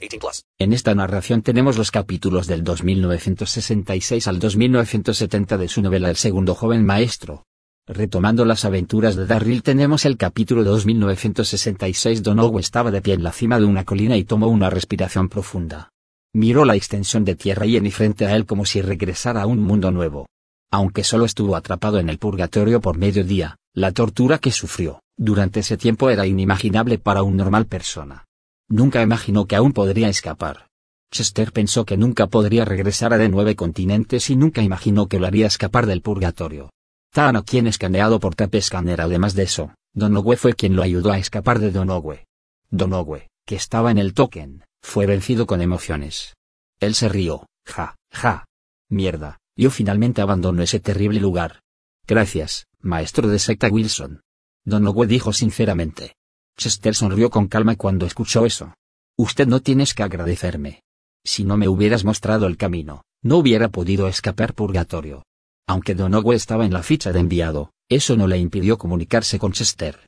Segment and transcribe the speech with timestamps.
[0.00, 0.44] 18 plus.
[0.58, 6.54] En esta narración tenemos los capítulos del 2966 al 2970 de su novela El segundo
[6.54, 7.44] joven maestro.
[7.86, 13.24] Retomando las aventuras de Darryl tenemos el capítulo 2966 Don Owe estaba de pie en
[13.24, 15.90] la cima de una colina y tomó una respiración profunda.
[16.32, 19.58] Miró la extensión de tierra y en frente a él como si regresara a un
[19.58, 20.26] mundo nuevo.
[20.70, 25.60] Aunque solo estuvo atrapado en el purgatorio por medio día, la tortura que sufrió, durante
[25.60, 28.24] ese tiempo era inimaginable para un normal persona.
[28.70, 30.68] Nunca imaginó que aún podría escapar.
[31.10, 35.26] Chester pensó que nunca podría regresar a de nueve continentes y nunca imaginó que lo
[35.26, 36.70] haría escapar del purgatorio.
[37.12, 41.18] Tano quien escaneado por Tape Scanner además de eso, Donoghue fue quien lo ayudó a
[41.18, 42.26] escapar de Donoghue.
[42.70, 46.36] Donoghue, que estaba en el token, fue vencido con emociones.
[46.78, 48.44] Él se rió, ja, ja.
[48.88, 51.60] Mierda, yo finalmente abandono ese terrible lugar.
[52.06, 54.20] Gracias, maestro de secta Wilson.
[54.64, 56.14] Donoghue dijo sinceramente.
[56.60, 58.74] Chester sonrió con calma cuando escuchó eso.
[59.16, 60.82] Usted no tienes que agradecerme.
[61.24, 65.22] Si no me hubieras mostrado el camino, no hubiera podido escapar purgatorio.
[65.66, 70.00] Aunque Donoghue estaba en la ficha de enviado, eso no le impidió comunicarse con Chester.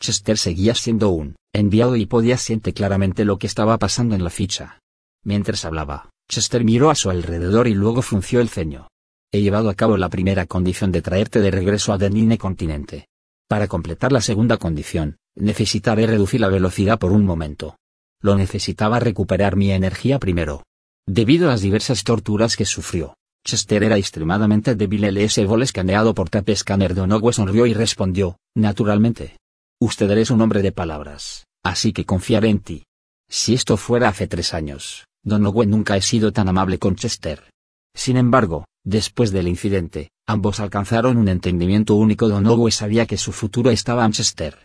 [0.00, 4.30] Chester seguía siendo un enviado y podía sentir claramente lo que estaba pasando en la
[4.30, 4.80] ficha.
[5.22, 8.88] Mientras hablaba, Chester miró a su alrededor y luego frunció el ceño.
[9.30, 13.06] He llevado a cabo la primera condición de traerte de regreso a Denine Continente.
[13.48, 17.76] Para completar la segunda condición, necesitaré reducir la velocidad por un momento.
[18.20, 20.62] Lo necesitaba recuperar mi energía primero.
[21.06, 23.14] Debido a las diversas torturas que sufrió,
[23.44, 25.04] Chester era extremadamente débil.
[25.04, 29.36] El S-Ball escaneado por Tape Scanner de Onogwe sonrió y respondió, naturalmente.
[29.80, 32.84] Usted eres un hombre de palabras, así que confiaré en ti.
[33.28, 37.50] Si esto fuera hace tres años, Donoghue nunca he sido tan amable con Chester.
[37.94, 42.28] Sin embargo, después del incidente, ambos alcanzaron un entendimiento único.
[42.28, 44.58] Donoghue sabía que su futuro estaba en Chester.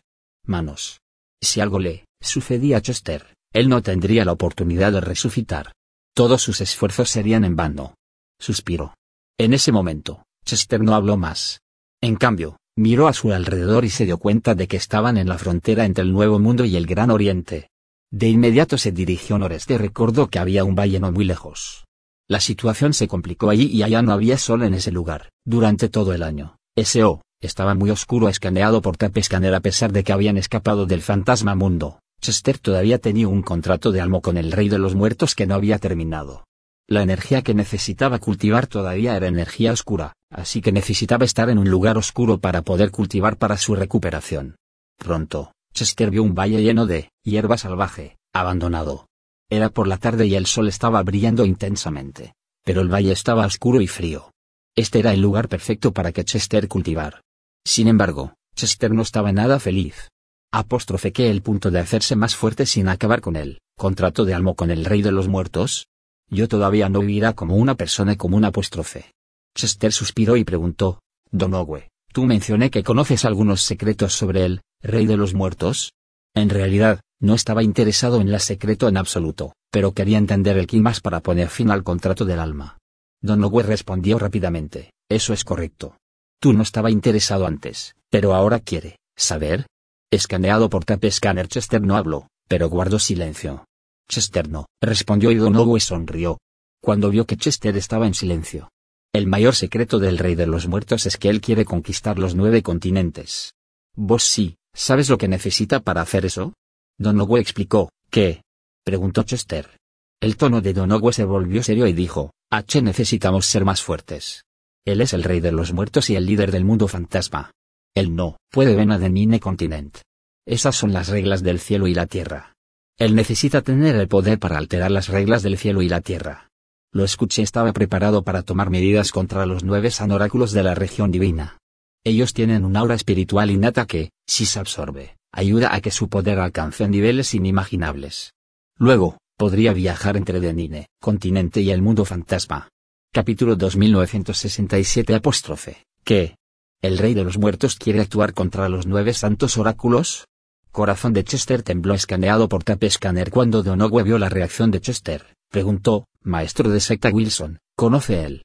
[0.45, 0.99] Manos.
[1.41, 5.71] Si algo le sucedía a Chester, él no tendría la oportunidad de resucitar.
[6.13, 7.95] Todos sus esfuerzos serían en vano.
[8.39, 8.93] Suspiró.
[9.37, 11.61] En ese momento, Chester no habló más.
[12.01, 15.37] En cambio, miró a su alrededor y se dio cuenta de que estaban en la
[15.37, 17.69] frontera entre el Nuevo Mundo y el Gran Oriente.
[18.11, 21.85] De inmediato se dirigió noreste y recordó que había un valle no muy lejos.
[22.27, 26.13] La situación se complicó allí y allá no había sol en ese lugar, durante todo
[26.13, 26.57] el año.
[26.75, 27.21] S.O.
[27.41, 31.55] estaba muy oscuro escaneado por Tape Scanner a pesar de que habían escapado del fantasma
[31.55, 31.99] mundo.
[32.21, 35.55] Chester todavía tenía un contrato de almo con el rey de los muertos que no
[35.55, 36.45] había terminado.
[36.87, 41.69] La energía que necesitaba cultivar todavía era energía oscura, así que necesitaba estar en un
[41.69, 44.55] lugar oscuro para poder cultivar para su recuperación.
[44.97, 49.07] Pronto, Chester vio un valle lleno de hierba salvaje, abandonado.
[49.49, 53.81] Era por la tarde y el sol estaba brillando intensamente, pero el valle estaba oscuro
[53.81, 54.31] y frío.
[54.77, 57.21] Este era el lugar perfecto para que Chester cultivar.
[57.65, 60.09] Sin embargo, Chester no estaba nada feliz.
[60.51, 64.55] Apóstrofe que el punto de hacerse más fuerte sin acabar con él, contrato de almo
[64.55, 65.87] con el rey de los muertos.
[66.29, 69.13] Yo todavía no vivirá como una persona común apóstrofe.
[69.55, 70.99] Chester suspiró y preguntó,
[71.31, 75.93] Donoghue, tú mencioné que conoces algunos secretos sobre el rey de los muertos.
[76.33, 80.99] En realidad, no estaba interesado en la secreto en absoluto, pero quería entender el más
[80.99, 82.77] para poner fin al contrato del alma.
[83.25, 85.97] Donoghue respondió rápidamente, eso es correcto.
[86.39, 89.65] Tú no estaba interesado antes, pero ahora quiere, ¿saber?
[90.11, 93.65] Escaneado por Tape Scanner Chester no habló, pero guardó silencio.
[94.07, 96.37] Chester no, respondió y Donoghue sonrió.
[96.81, 98.69] Cuando vio que Chester estaba en silencio.
[99.11, 102.61] El mayor secreto del rey de los muertos es que él quiere conquistar los nueve
[102.61, 103.55] continentes.
[103.95, 106.53] Vos sí, ¿sabes lo que necesita para hacer eso?
[106.99, 108.43] Donoghue explicó, ¿qué?
[108.83, 109.79] preguntó Chester.
[110.25, 114.43] El tono de Donoghue se volvió serio y dijo, H necesitamos ser más fuertes.
[114.83, 117.51] Él es el rey de los muertos y el líder del mundo fantasma.
[117.93, 119.99] Él no puede venir a Denine continent.
[120.47, 122.55] Esas son las reglas del cielo y la tierra.
[122.97, 126.49] Él necesita tener el poder para alterar las reglas del cielo y la tierra.
[126.91, 131.59] Lo escuché estaba preparado para tomar medidas contra los nueve sanoráculos de la región divina.
[132.03, 136.39] Ellos tienen un aura espiritual innata que, si se absorbe, ayuda a que su poder
[136.39, 138.33] alcance niveles inimaginables.
[138.79, 142.69] Luego, podría viajar entre Denine, continente y el mundo fantasma.
[143.13, 146.35] Capítulo 2967 apóstrofe, ¿qué?
[146.81, 150.25] ¿El rey de los muertos quiere actuar contra los nueve santos oráculos?
[150.71, 155.35] Corazón de Chester tembló escaneado por Tape Scanner cuando Donoghue vio la reacción de Chester.
[155.49, 158.44] Preguntó, maestro de secta Wilson, ¿conoce él?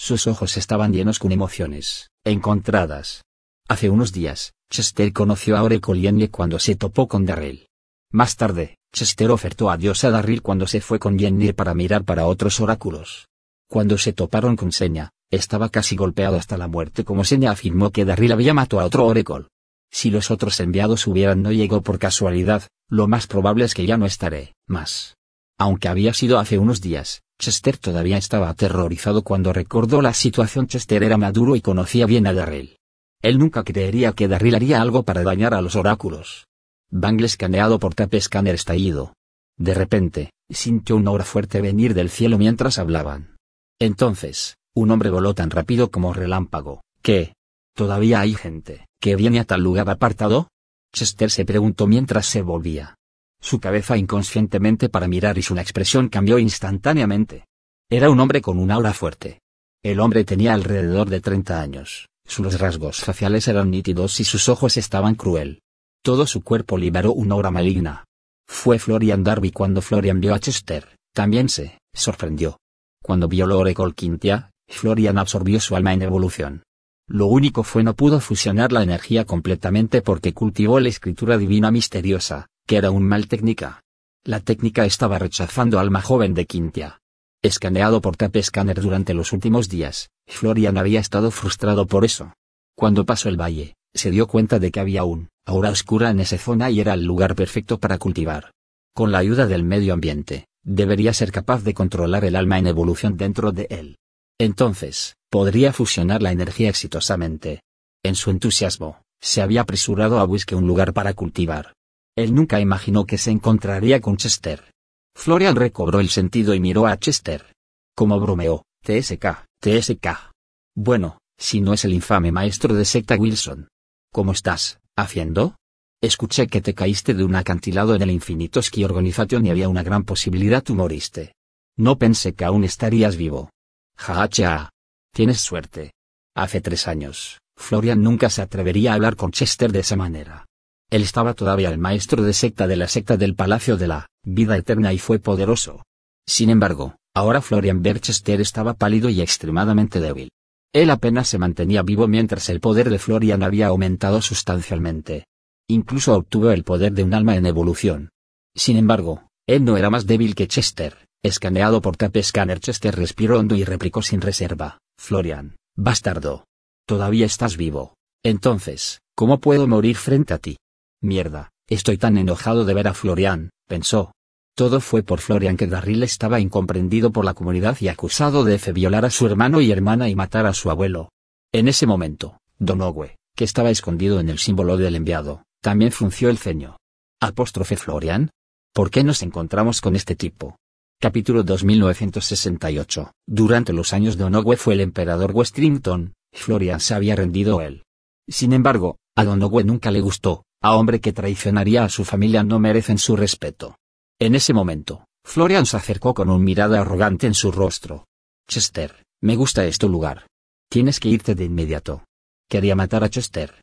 [0.00, 3.22] sus ojos estaban llenos con emociones encontradas.
[3.68, 7.68] Hace unos días, Chester conoció a Oracle Yenye cuando se topó con Darrell.
[8.10, 12.24] Más tarde, Chester ofertó adiós a Darryl cuando se fue con Yenye para mirar para
[12.24, 13.28] otros oráculos.
[13.68, 18.06] Cuando se toparon con Senya, estaba casi golpeado hasta la muerte como Senya afirmó que
[18.06, 19.48] Darryl había matado a otro Oracle.
[19.90, 23.98] Si los otros enviados hubieran no llegado por casualidad, lo más probable es que ya
[23.98, 25.18] no estaré más.
[25.60, 30.66] Aunque había sido hace unos días, Chester todavía estaba aterrorizado cuando recordó la situación.
[30.66, 32.78] Chester era maduro y conocía bien a Darrell.
[33.20, 36.46] Él nunca creería que Darrell haría algo para dañar a los oráculos.
[36.90, 39.12] Bangle escaneado por Tape Scanner estallido.
[39.58, 43.36] De repente, sintió una aura fuerte venir del cielo mientras hablaban.
[43.78, 47.34] Entonces, un hombre voló tan rápido como relámpago, que...
[47.76, 50.48] ¿Todavía hay gente que viene a tal lugar apartado?
[50.94, 52.96] Chester se preguntó mientras se volvía.
[53.40, 57.46] Su cabeza inconscientemente para mirar y su expresión cambió instantáneamente.
[57.90, 59.40] Era un hombre con un aura fuerte.
[59.82, 64.76] El hombre tenía alrededor de 30 años, sus rasgos faciales eran nítidos y sus ojos
[64.76, 65.62] estaban cruel.
[66.02, 68.04] Todo su cuerpo liberó una aura maligna.
[68.46, 72.58] Fue Florian Darby cuando Florian vio a Chester, también se sorprendió.
[73.02, 76.62] Cuando vio Oracle Quintia, Florian absorbió su alma en evolución.
[77.08, 82.46] Lo único fue no pudo fusionar la energía completamente porque cultivó la escritura divina misteriosa,
[82.70, 83.82] que era un mal técnica.
[84.24, 87.00] La técnica estaba rechazando alma joven de Quintia.
[87.42, 92.32] Escaneado por Tape Scanner durante los últimos días, Florian había estado frustrado por eso.
[92.76, 96.38] Cuando pasó el valle, se dio cuenta de que había un aura oscura en esa
[96.38, 98.52] zona y era el lugar perfecto para cultivar.
[98.94, 103.16] Con la ayuda del medio ambiente, debería ser capaz de controlar el alma en evolución
[103.16, 103.96] dentro de él.
[104.38, 107.62] Entonces, podría fusionar la energía exitosamente.
[108.04, 111.72] En su entusiasmo, se había apresurado a buscar un lugar para cultivar.
[112.16, 114.72] Él nunca imaginó que se encontraría con Chester.
[115.14, 117.52] Florian recobró el sentido y miró a Chester.
[117.94, 120.32] Como bromeó, TSK, TSK.
[120.74, 123.68] Bueno, si no es el infame maestro de secta Wilson.
[124.12, 125.56] ¿Cómo estás, haciendo?
[126.02, 129.82] Escuché que te caíste de un acantilado en el infinito ski organization y había una
[129.82, 131.34] gran posibilidad tú moriste.
[131.76, 133.50] No pensé que aún estarías vivo.
[133.96, 134.70] Jaja.
[135.12, 135.92] Tienes suerte.
[136.34, 140.46] Hace tres años, Florian nunca se atrevería a hablar con Chester de esa manera.
[140.90, 144.56] Él estaba todavía el maestro de secta de la secta del Palacio de la Vida
[144.56, 145.84] Eterna y fue poderoso.
[146.26, 150.30] Sin embargo, ahora Florian Berchester estaba pálido y extremadamente débil.
[150.72, 155.26] Él apenas se mantenía vivo mientras el poder de Florian había aumentado sustancialmente.
[155.68, 158.10] Incluso obtuvo el poder de un alma en evolución.
[158.56, 160.96] Sin embargo, él no era más débil que Chester.
[161.22, 166.46] Escaneado por Tape Scanner Chester respiró hondo y replicó sin reserva, Florian, bastardo.
[166.86, 167.94] Todavía estás vivo.
[168.24, 170.56] Entonces, ¿cómo puedo morir frente a ti?
[171.02, 174.12] Mierda, estoy tan enojado de ver a Florian, pensó.
[174.54, 178.72] Todo fue por Florian que Darryl estaba incomprendido por la comunidad y acusado de F
[178.72, 181.10] violar a su hermano y hermana y matar a su abuelo.
[181.52, 186.36] En ese momento, Donogue, que estaba escondido en el símbolo del enviado, también frunció el
[186.36, 186.76] ceño.
[187.18, 188.30] Apóstrofe Florian.
[188.74, 190.56] ¿Por qué nos encontramos con este tipo?
[191.00, 193.12] Capítulo 2968.
[193.26, 197.84] Durante los años de Onogue fue el emperador Westrington, Florian se había rendido él.
[198.28, 202.58] Sin embargo, a Donogue nunca le gustó, a hombre que traicionaría a su familia no
[202.58, 203.78] merecen su respeto.
[204.18, 208.06] En ese momento, Florian se acercó con un mirada arrogante en su rostro.
[208.46, 210.26] Chester, me gusta este lugar.
[210.68, 212.04] Tienes que irte de inmediato.
[212.48, 213.54] Quería matar a Chester.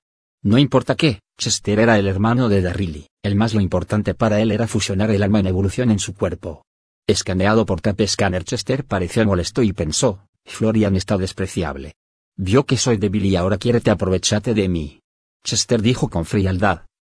[0.44, 4.52] No importa qué, Chester era el hermano de Darrilly, el más lo importante para él
[4.52, 6.64] era fusionar el alma en evolución en su cuerpo.
[7.08, 11.94] Escaneado por Tape Scanner Chester pareció molesto y pensó, Florian está despreciable.
[12.36, 15.00] Vio que soy débil y ahora quiere te aprovecharte de mí.
[15.44, 16.87] Chester dijo con frialdad,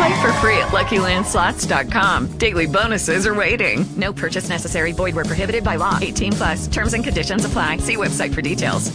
[0.00, 2.38] Play for free at LuckyLandSlots.com.
[2.38, 3.84] Daily bonuses are waiting.
[3.96, 4.92] No purchase necessary.
[4.92, 5.98] Void where prohibited by law.
[6.00, 6.68] 18 plus.
[6.68, 7.78] Terms and conditions apply.
[7.78, 8.92] See website for details.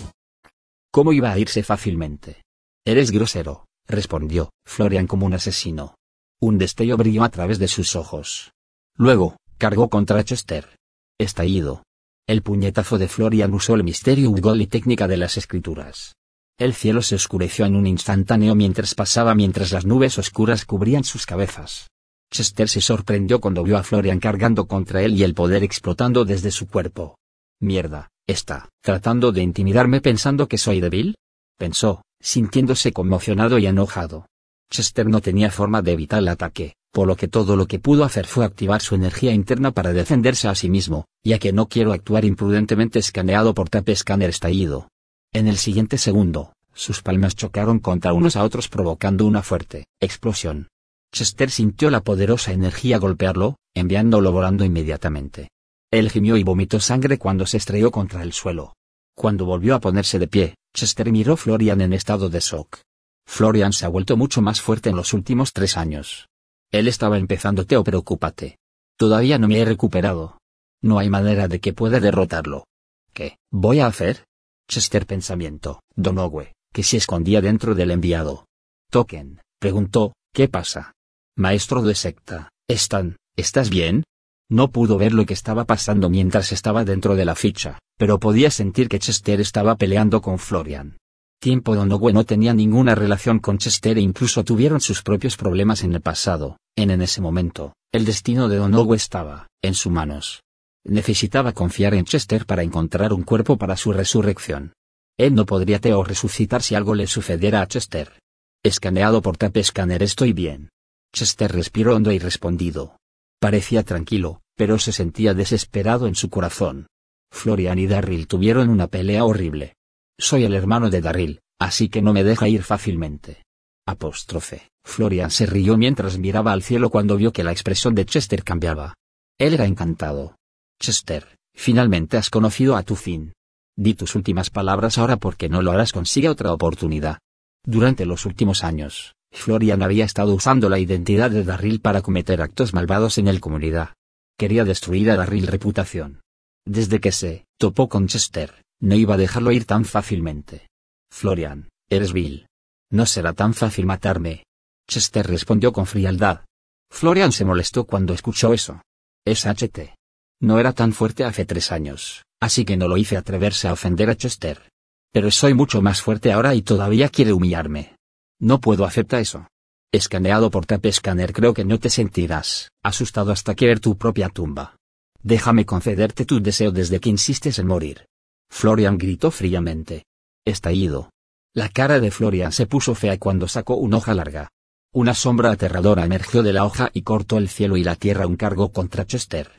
[0.92, 2.42] ¿Cómo iba a irse fácilmente?
[2.88, 5.96] Eres grosero, respondió, Florian como un asesino.
[6.42, 8.54] Un destello brilló a través de sus ojos.
[8.98, 10.78] Luego, cargó contra Chester.
[11.20, 11.84] Estallido.
[12.28, 16.16] El puñetazo de Florian usó el misterio Ugol y técnica de las escrituras.
[16.58, 21.26] El cielo se oscureció en un instantáneo mientras pasaba mientras las nubes oscuras cubrían sus
[21.26, 21.90] cabezas.
[22.32, 26.52] Chester se sorprendió cuando vio a Florian cargando contra él y el poder explotando desde
[26.52, 27.18] su cuerpo.
[27.60, 31.16] Mierda, está tratando de intimidarme pensando que soy débil?
[31.58, 34.28] Pensó, sintiéndose conmocionado y enojado.
[34.72, 38.06] Chester no tenía forma de evitar el ataque, por lo que todo lo que pudo
[38.06, 41.92] hacer fue activar su energía interna para defenderse a sí mismo, ya que no quiero
[41.92, 44.88] actuar imprudentemente escaneado por Tape Scanner estallido.
[45.36, 50.70] En el siguiente segundo, sus palmas chocaron contra unos a otros provocando una fuerte explosión.
[51.12, 55.50] Chester sintió la poderosa energía golpearlo, enviándolo volando inmediatamente.
[55.92, 58.78] Él gimió y vomitó sangre cuando se estrelló contra el suelo.
[59.14, 62.80] Cuando volvió a ponerse de pie, Chester miró Florian en estado de shock.
[63.28, 66.30] Florian se ha vuelto mucho más fuerte en los últimos tres años.
[66.72, 68.58] Él estaba empezando Teo preocúpate.
[68.98, 70.38] Todavía no me he recuperado.
[70.82, 72.68] No hay manera de que pueda derrotarlo.
[73.12, 74.24] ¿Qué voy a hacer?
[74.68, 78.46] Chester pensamiento, Donogue, que se escondía dentro del enviado.
[78.92, 80.94] Token, preguntó, ¿qué pasa?
[81.38, 84.04] Maestro de secta, ¿están, estás bien?
[84.50, 88.52] No pudo ver lo que estaba pasando mientras estaba dentro de la ficha, pero podía
[88.52, 90.98] sentir que Chester estaba peleando con Florian.
[91.40, 95.94] Tiempo Donogue no tenía ninguna relación con Chester e incluso tuvieron sus propios problemas en
[95.94, 100.45] el pasado, en en ese momento, el destino de Donogue estaba, en sus manos.
[100.86, 104.74] Necesitaba confiar en Chester para encontrar un cuerpo para su resurrección.
[105.18, 108.20] Él no podría Teo resucitar si algo le sucediera a Chester.
[108.64, 110.70] Escaneado por Tape Scanner estoy bien.
[111.12, 112.98] Chester respiró hondo y respondido.
[113.40, 116.88] Parecía tranquilo, pero se sentía desesperado en su corazón.
[117.32, 119.76] Florian y Darryl tuvieron una pelea horrible.
[120.20, 123.44] Soy el hermano de Darryl, así que no me deja ir fácilmente.
[123.88, 124.70] Apóstrofe.
[124.84, 128.94] Florian se rió mientras miraba al cielo cuando vio que la expresión de Chester cambiaba.
[129.40, 130.36] Él era encantado.
[130.80, 133.34] Chester, finalmente has conocido a tu fin.
[133.78, 137.20] Di tus últimas palabras ahora porque no lo harás consigue otra oportunidad.
[137.66, 142.74] Durante los últimos años, Florian había estado usando la identidad de Darryl para cometer actos
[142.74, 143.94] malvados en el comunidad.
[144.38, 146.22] Quería destruir a Darryl reputación.
[146.66, 150.70] Desde que se topó con Chester, no iba a dejarlo ir tan fácilmente.
[151.12, 152.48] Florian, eres vil.
[152.92, 154.46] No será tan fácil matarme.
[154.88, 156.46] Chester respondió con frialdad.
[156.90, 158.82] Florian se molestó cuando escuchó eso.
[159.26, 159.96] Es HT.
[160.42, 164.10] No era tan fuerte hace tres años, así que no lo hice atreverse a ofender
[164.10, 164.70] a Chester.
[165.12, 167.96] Pero soy mucho más fuerte ahora y todavía quiere humillarme.
[168.40, 169.48] No puedo aceptar eso.
[169.94, 174.30] Escaneado por Tape Scanner creo que no te sentirás asustado hasta que ver tu propia
[174.30, 174.76] tumba.
[175.24, 178.06] Déjame concederte tu deseo desde que insistes en morir.
[178.50, 180.04] Florian gritó fríamente.
[180.46, 181.10] Está ido.
[181.54, 184.50] La cara de Florian se puso fea cuando sacó una hoja larga.
[184.94, 188.36] Una sombra aterradora emergió de la hoja y cortó el cielo y la tierra un
[188.36, 189.52] cargo contra Chester.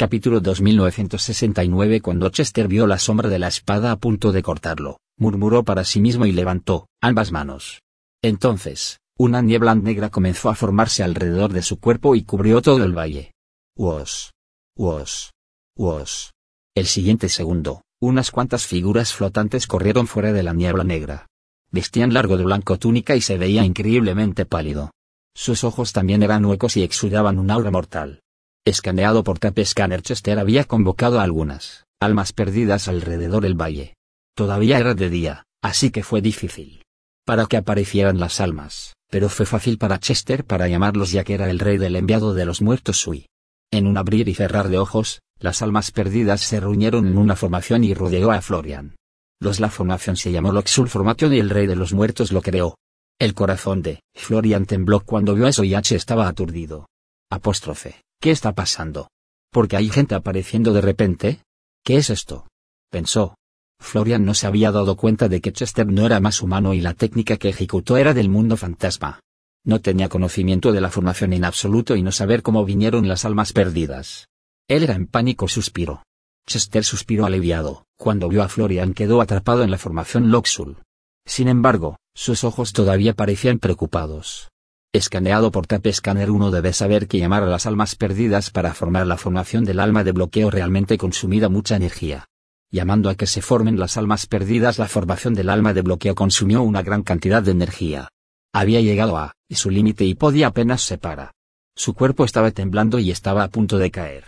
[0.00, 5.62] Capítulo 2969 Cuando Chester vio la sombra de la espada a punto de cortarlo, murmuró
[5.62, 7.82] para sí mismo y levantó ambas manos.
[8.22, 12.96] Entonces, una niebla negra comenzó a formarse alrededor de su cuerpo y cubrió todo el
[12.96, 13.34] valle.
[13.76, 14.32] Uos.
[14.74, 15.32] Uos.
[15.76, 16.32] Uos.
[16.74, 21.26] El siguiente segundo, unas cuantas figuras flotantes corrieron fuera de la niebla negra.
[21.70, 24.92] Vestían largo de blanco túnica y se veía increíblemente pálido.
[25.36, 28.22] Sus ojos también eran huecos y exudaban un aura mortal.
[28.66, 33.94] Escaneado por Tape Scanner Chester había convocado a algunas almas perdidas alrededor del valle.
[34.36, 36.82] Todavía era de día, así que fue difícil
[37.24, 41.48] para que aparecieran las almas, pero fue fácil para Chester para llamarlos ya que era
[41.48, 43.26] el rey del enviado de los muertos Sui.
[43.70, 47.84] En un abrir y cerrar de ojos, las almas perdidas se reunieron en una formación
[47.84, 48.96] y rodeó a Florian.
[49.40, 52.76] Los la formación se llamó Loxul Formation y el rey de los muertos lo creó.
[53.18, 56.88] El corazón de Florian tembló cuando vio eso y H estaba aturdido.
[57.30, 59.08] Apóstrofe, ¿qué está pasando?
[59.50, 61.42] ¿Por qué hay gente apareciendo de repente?
[61.82, 62.46] ¿Qué es esto?
[62.90, 63.34] Pensó,
[63.80, 66.94] Florian no se había dado cuenta de que Chester no era más humano y la
[66.94, 69.20] técnica que ejecutó era del mundo fantasma.
[69.64, 73.52] No tenía conocimiento de la formación en absoluto y no saber cómo vinieron las almas
[73.52, 74.28] perdidas.
[74.68, 76.02] Él era en pánico suspiró.
[76.46, 80.78] Chester suspiró aliviado, cuando vio a Florian quedó atrapado en la formación Loxul.
[81.26, 84.49] Sin embargo, sus ojos todavía parecían preocupados.
[84.92, 89.06] Escaneado por Tape Scanner uno debe saber que llamar a las almas perdidas para formar
[89.06, 92.26] la formación del alma de bloqueo realmente consumida mucha energía
[92.70, 94.78] llamando a que se formen las almas perdidas.
[94.78, 98.08] La formación del alma de bloqueo consumió una gran cantidad de energía.
[98.52, 101.32] Había llegado a su límite y podía apenas separar.
[101.76, 104.24] Su cuerpo estaba temblando y estaba a punto de caer.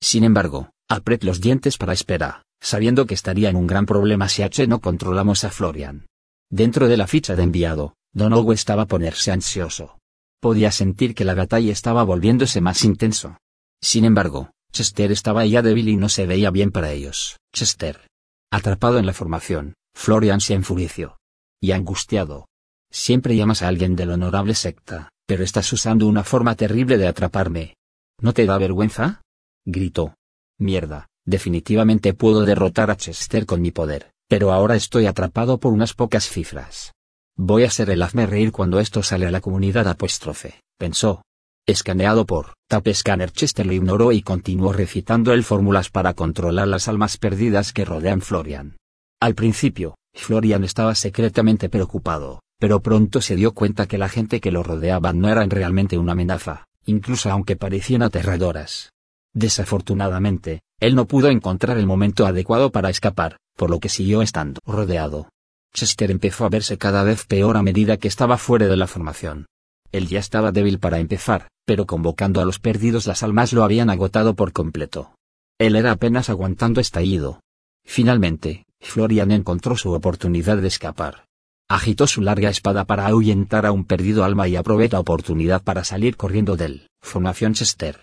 [0.00, 4.42] Sin embargo, apretó los dientes para esperar, sabiendo que estaría en un gran problema si
[4.42, 6.06] H no controlamos a Florian.
[6.50, 9.98] Dentro de la ficha de enviado, Don Hugo estaba a ponerse ansioso.
[10.40, 13.38] Podía sentir que la batalla estaba volviéndose más intenso.
[13.82, 17.38] Sin embargo, Chester estaba ya débil y no se veía bien para ellos.
[17.54, 18.06] Chester.
[18.50, 21.16] Atrapado en la formación, Florian se enfureció.
[21.60, 22.46] Y angustiado.
[22.92, 27.74] Siempre llamas a alguien del honorable secta, pero estás usando una forma terrible de atraparme.
[28.20, 29.22] ¿No te da vergüenza?
[29.64, 30.14] Gritó.
[30.58, 35.94] Mierda, definitivamente puedo derrotar a Chester con mi poder, pero ahora estoy atrapado por unas
[35.94, 36.92] pocas cifras.
[37.38, 41.20] Voy a ser el hazme reír cuando esto sale a la comunidad apóstrofe, pensó,
[41.66, 46.88] Escaneado por Tape Scanner Chester lo ignoró y continuó recitando el fórmulas para controlar las
[46.88, 48.76] almas perdidas que rodean Florian.
[49.20, 54.52] Al principio, Florian estaba secretamente preocupado, pero pronto se dio cuenta que la gente que
[54.52, 58.92] lo rodeaba no eran realmente una amenaza, incluso aunque parecían aterradoras.
[59.34, 64.60] Desafortunadamente, él no pudo encontrar el momento adecuado para escapar, por lo que siguió estando
[64.64, 65.28] rodeado.
[65.76, 69.44] Chester empezó a verse cada vez peor a medida que estaba fuera de la formación.
[69.92, 73.90] Él ya estaba débil para empezar, pero convocando a los perdidos las almas lo habían
[73.90, 75.14] agotado por completo.
[75.58, 77.40] Él era apenas aguantando estallido.
[77.84, 81.26] Finalmente, Florian encontró su oportunidad de escapar.
[81.68, 85.84] Agitó su larga espada para ahuyentar a un perdido alma y aprovechó la oportunidad para
[85.84, 88.00] salir corriendo del formación Chester.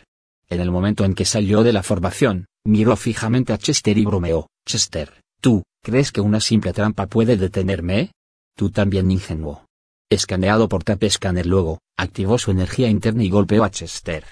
[0.48, 4.48] En el momento en que salió de la formación, miró fijamente a Chester y bromeó,
[4.66, 8.14] Chester, ¿tú, crees que una simple trampa puede detenerme?
[8.56, 9.66] Tú también ingenuo.
[10.10, 14.24] Escaneado por Tape Scanner luego, activó su energía interna y golpeó a Chester.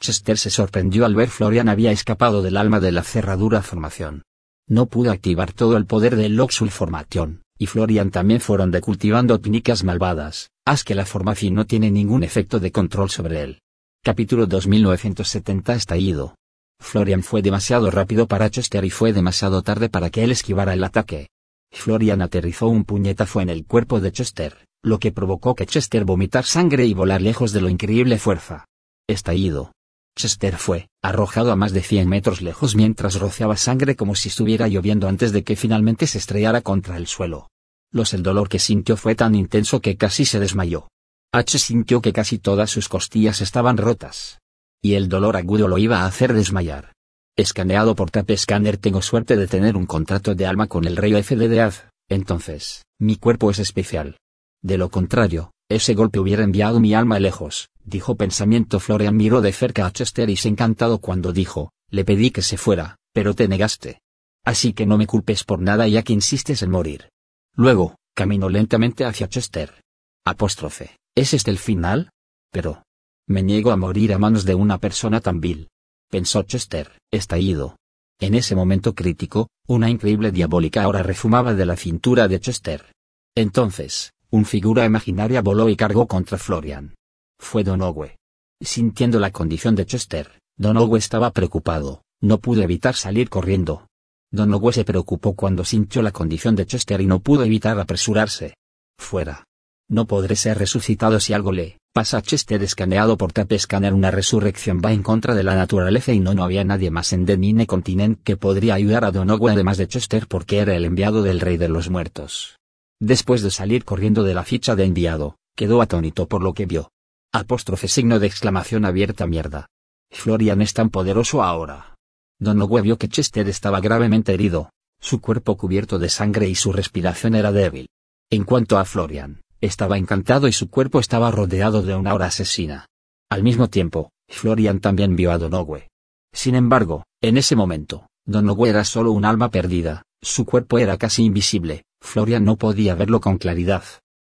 [0.00, 4.22] Chester se sorprendió al ver Florian había escapado del alma de la cerradura formación.
[4.68, 9.40] No pudo activar todo el poder del Loxul Formation, y Florian también fueron de cultivando
[9.40, 13.60] técnicas malvadas, haz que la formación no tiene ningún efecto de control sobre él.
[14.02, 16.34] Capítulo 2970 Estallido.
[16.80, 20.82] Florian fue demasiado rápido para Chester y fue demasiado tarde para que él esquivara el
[20.82, 21.28] ataque.
[21.70, 26.44] Florian aterrizó un puñetazo en el cuerpo de Chester, lo que provocó que Chester vomitar
[26.44, 28.64] sangre y volar lejos de lo increíble fuerza.
[29.06, 29.72] Estallido.
[30.16, 34.66] Chester fue arrojado a más de 100 metros lejos mientras rociaba sangre como si estuviera
[34.66, 37.50] lloviendo antes de que finalmente se estrellara contra el suelo.
[37.92, 40.88] Los el dolor que sintió fue tan intenso que casi se desmayó.
[41.32, 44.39] H sintió que casi todas sus costillas estaban rotas.
[44.82, 46.92] Y el dolor agudo lo iba a hacer desmayar.
[47.36, 51.12] Escaneado por Tape Scanner tengo suerte de tener un contrato de alma con el rey
[51.22, 51.74] FDDAD,
[52.08, 54.16] entonces, mi cuerpo es especial.
[54.62, 59.52] De lo contrario, ese golpe hubiera enviado mi alma lejos, dijo pensamiento Florian miró de
[59.52, 63.48] cerca a Chester y se encantado cuando dijo, le pedí que se fuera, pero te
[63.48, 64.00] negaste.
[64.44, 67.10] Así que no me culpes por nada ya que insistes en morir.
[67.54, 69.82] Luego, caminó lentamente hacia Chester.
[70.24, 72.10] Apóstrofe, ¿es este el final?
[72.50, 72.82] Pero...
[73.30, 75.68] Me niego a morir a manos de una persona tan vil.
[76.10, 77.76] Pensó Chester, estallido.
[78.18, 82.92] En ese momento crítico, una increíble diabólica hora refumaba de la cintura de Chester.
[83.36, 86.96] Entonces, un figura imaginaria voló y cargó contra Florian.
[87.38, 88.16] Fue Don Owe.
[88.60, 93.86] Sintiendo la condición de Chester, Don Owe estaba preocupado, no pudo evitar salir corriendo.
[94.32, 98.56] Don Owe se preocupó cuando sintió la condición de Chester y no pudo evitar apresurarse.
[98.98, 99.44] Fuera.
[99.88, 103.92] No podré ser resucitado si algo le pasa Chester escaneado por Tape Scanner.
[103.92, 107.26] Una resurrección va en contra de la naturaleza y no, no había nadie más en
[107.26, 111.22] Denine Continent que podría ayudar a Don Owe además de Chester porque era el enviado
[111.22, 112.58] del rey de los muertos.
[113.00, 116.90] Después de salir corriendo de la ficha de enviado, quedó atónito por lo que vio.
[117.32, 119.66] Apóstrofe signo de exclamación abierta mierda.
[120.10, 121.94] Florian es tan poderoso ahora.
[122.38, 126.72] Don Owe vio que Chester estaba gravemente herido, su cuerpo cubierto de sangre y su
[126.72, 127.88] respiración era débil.
[128.30, 132.86] En cuanto a Florian, estaba encantado y su cuerpo estaba rodeado de una aura asesina.
[133.30, 135.88] Al mismo tiempo, Florian también vio a Don Owe.
[136.32, 140.96] Sin embargo, en ese momento, Don Owe era solo un alma perdida, su cuerpo era
[140.96, 143.84] casi invisible, Florian no podía verlo con claridad.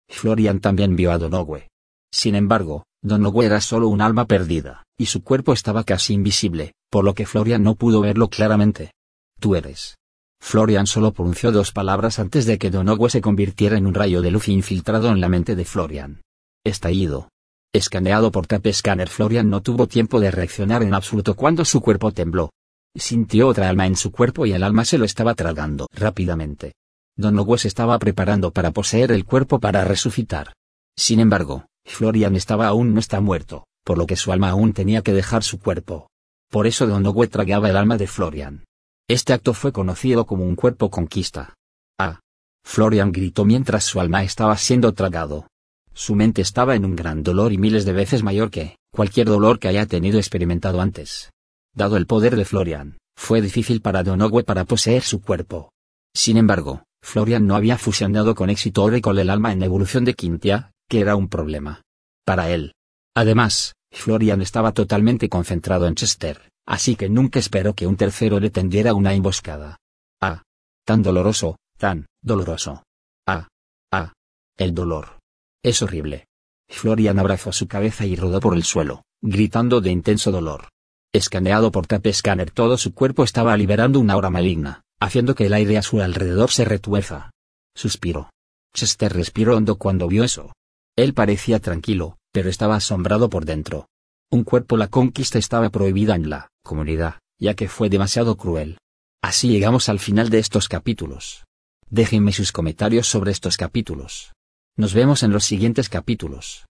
[0.10, 1.70] Florian también vio a Don Owe.
[2.12, 6.74] Sin embargo, Don Owe era solo un alma perdida, y su cuerpo estaba casi invisible,
[6.90, 8.92] por lo que Florian no pudo verlo claramente.
[9.40, 9.98] Tú eres.
[10.40, 14.22] Florian solo pronunció dos palabras antes de que Don Owe se convirtiera en un rayo
[14.22, 16.22] de luz infiltrado en la mente de Florian.
[16.64, 17.30] Estallido.
[17.74, 22.12] Escaneado por Tape Scanner Florian no tuvo tiempo de reaccionar en absoluto cuando su cuerpo
[22.12, 22.52] tembló.
[22.96, 26.74] Sintió otra alma en su cuerpo y el alma se lo estaba tragando rápidamente.
[27.18, 30.54] Don Owe se estaba preparando para poseer el cuerpo para resucitar.
[30.98, 35.02] Sin embargo, Florian estaba aún no está muerto, por lo que su alma aún tenía
[35.02, 36.08] que dejar su cuerpo.
[36.50, 38.64] Por eso Don Owe tragaba el alma de Florian.
[39.08, 41.54] Este acto fue conocido como un cuerpo conquista.
[42.00, 42.22] Ah.
[42.66, 45.48] Florian gritó mientras su alma estaba siendo tragado.
[45.94, 49.60] Su mente estaba en un gran dolor y miles de veces mayor que cualquier dolor
[49.60, 51.30] que haya tenido experimentado antes.
[51.76, 55.72] Dado el poder de Florian, fue difícil para Don Owe para poseer su cuerpo.
[56.16, 60.72] Sin embargo, Florian no había fusionado con éxito con el alma en evolución de Quintia,
[60.90, 61.84] que era un problema.
[62.26, 62.74] Para él.
[63.16, 68.50] Además, Florian estaba totalmente concentrado en Chester, así que nunca esperó que un tercero le
[68.50, 69.78] tendiera una emboscada.
[70.22, 70.44] Ah.
[70.86, 72.84] Tan doloroso, tan doloroso.
[73.28, 73.48] Ah.
[73.92, 74.14] Ah.
[74.58, 75.20] El dolor.
[75.64, 76.28] Es horrible.
[76.70, 80.70] Florian abrazó su cabeza y rodó por el suelo, gritando de intenso dolor.
[81.14, 85.54] Escaneado por Tape Scanner todo su cuerpo estaba liberando una aura maligna, haciendo que el
[85.54, 87.32] aire a su alrededor se retuerza.
[87.76, 88.30] Suspiró.
[88.74, 90.52] Chester respiró hondo cuando vio eso.
[90.98, 93.88] Él parecía tranquilo, pero estaba asombrado por dentro.
[94.32, 98.78] Un cuerpo la conquista estaba prohibida en la comunidad, ya que fue demasiado cruel.
[99.22, 101.46] Así llegamos al final de estos capítulos.
[101.90, 104.34] Déjenme sus comentarios sobre estos capítulos.
[104.78, 106.64] Nos vemos en los siguientes capítulos.